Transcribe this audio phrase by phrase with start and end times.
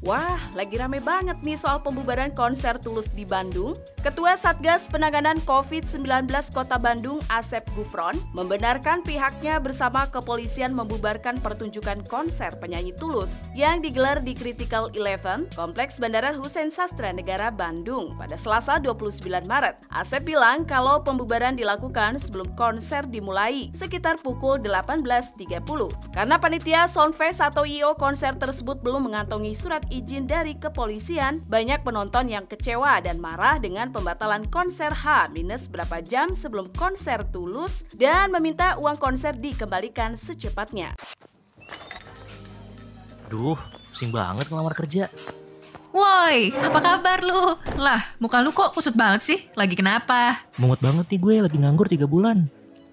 [0.00, 3.76] Wah, lagi rame banget nih soal pembubaran konser Tulus di Bandung.
[4.00, 6.24] Ketua Satgas Penanganan COVID-19
[6.56, 14.24] Kota Bandung, Asep Gufron, membenarkan pihaknya bersama kepolisian membubarkan pertunjukan konser penyanyi Tulus yang digelar
[14.24, 19.84] di Critical Eleven, Kompleks Bandara Hussein Sastra Negara Bandung pada Selasa 29 Maret.
[19.92, 25.60] Asep bilang kalau pembubaran dilakukan sebelum konser dimulai, sekitar pukul 18.30.
[26.16, 32.30] Karena panitia Soundfest atau IO konser tersebut belum mengantongi surat izin dari kepolisian, banyak penonton
[32.30, 38.30] yang kecewa dan marah dengan pembatalan konser H minus berapa jam sebelum konser Tulus dan
[38.30, 40.94] meminta uang konser dikembalikan secepatnya.
[43.26, 43.58] Duh,
[43.90, 45.10] pusing banget ngelamar kerja.
[45.90, 47.58] Woi, apa kabar lu?
[47.74, 49.38] Lah, muka lu kok kusut banget sih?
[49.58, 50.38] Lagi kenapa?
[50.62, 52.46] Mumet banget nih gue lagi nganggur 3 bulan.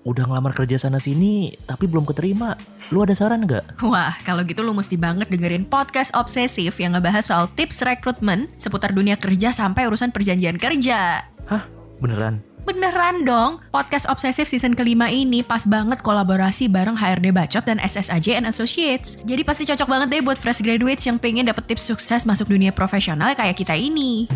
[0.07, 2.55] Udah ngelamar kerja sana sini, tapi belum keterima.
[2.95, 3.83] Lu ada saran nggak?
[3.83, 8.95] Wah, kalau gitu lu mesti banget dengerin podcast obsesif yang ngebahas soal tips rekrutmen seputar
[8.95, 11.27] dunia kerja sampai urusan perjanjian kerja.
[11.51, 11.67] Hah?
[11.99, 12.39] Beneran?
[12.63, 18.39] Beneran dong, podcast obsesif season kelima ini pas banget kolaborasi bareng HRD Bacot dan SSAJ
[18.39, 19.19] and Associates.
[19.27, 22.71] Jadi pasti cocok banget deh buat fresh graduates yang pengen dapet tips sukses masuk dunia
[22.71, 24.27] profesional kayak kita ini.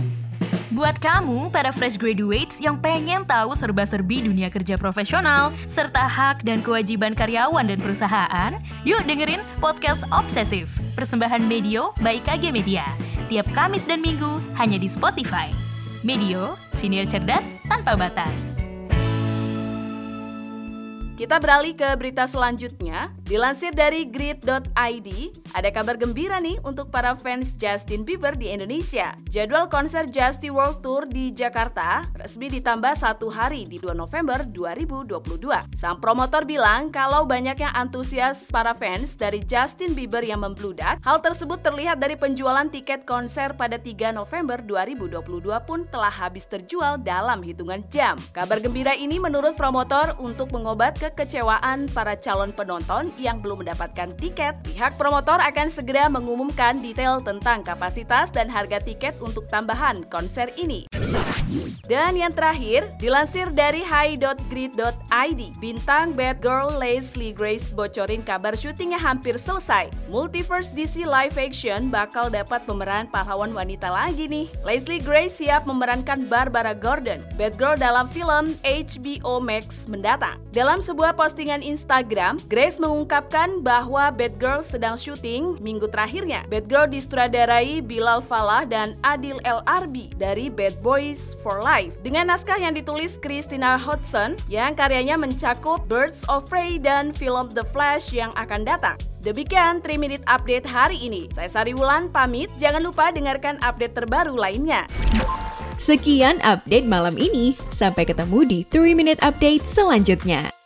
[0.72, 6.64] Buat kamu, para fresh graduates yang pengen tahu serba-serbi dunia kerja profesional, serta hak dan
[6.64, 8.56] kewajiban karyawan dan perusahaan,
[8.88, 12.88] yuk dengerin Podcast Obsesif, persembahan Medio by KG Media.
[13.28, 15.52] Tiap Kamis dan Minggu, hanya di Spotify.
[16.08, 18.71] Medio, senior cerdas tanpa batas.
[21.22, 23.14] Kita beralih ke berita selanjutnya.
[23.30, 25.10] Dilansir dari grid.id,
[25.54, 29.14] ada kabar gembira nih untuk para fans Justin Bieber di Indonesia.
[29.30, 35.78] Jadwal konser Justin World Tour di Jakarta resmi ditambah satu hari di 2 November 2022.
[35.78, 41.62] Sang promotor bilang kalau banyaknya antusias para fans dari Justin Bieber yang membludak, hal tersebut
[41.62, 45.22] terlihat dari penjualan tiket konser pada 3 November 2022
[45.70, 48.18] pun telah habis terjual dalam hitungan jam.
[48.34, 54.56] Kabar gembira ini menurut promotor untuk mengobat kekecewaan para calon penonton yang belum mendapatkan tiket,
[54.64, 60.88] pihak promotor akan segera mengumumkan detail tentang kapasitas dan harga tiket untuk tambahan konser ini.
[61.86, 69.36] Dan yang terakhir, dilansir dari high.grid.id, bintang Bad Girl Leslie Grace bocorin kabar syutingnya hampir
[69.36, 69.92] selesai.
[70.08, 74.48] Multiverse DC Live Action bakal dapat pemeran pahlawan wanita lagi nih.
[74.64, 80.40] Leslie Grace siap memerankan Barbara Gordon, Bad Girl dalam film HBO Max mendatang.
[80.56, 86.48] Dalam sebuah postingan Instagram, Grace mengungkapkan bahwa Bad Girl sedang syuting minggu terakhirnya.
[86.48, 92.30] Bad Girl disutradarai Bilal Falah dan Adil El Arbi dari Bad Boys for Life dengan
[92.30, 98.14] naskah yang ditulis Christina Hodgson yang karyanya mencakup Birds of Prey dan film The Flash
[98.14, 98.96] yang akan datang.
[99.26, 101.30] Demikian 3 Minute Update hari ini.
[101.34, 104.90] Saya Sari Wulan pamit, jangan lupa dengarkan update terbaru lainnya.
[105.82, 107.58] Sekian update malam ini.
[107.74, 110.61] Sampai ketemu di 3 Minute Update selanjutnya.